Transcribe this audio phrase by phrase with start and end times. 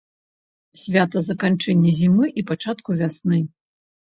[0.83, 3.39] Свята заканчэння зімы і пачатку вясны.